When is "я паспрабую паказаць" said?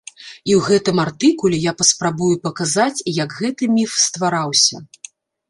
1.65-3.05